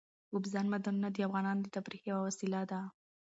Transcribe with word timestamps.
اوبزین 0.33 0.65
معدنونه 0.71 1.09
د 1.11 1.17
افغانانو 1.27 1.61
د 1.63 1.67
تفریح 1.75 2.01
یوه 2.09 2.21
وسیله 2.27 2.61
ده. 2.71 2.79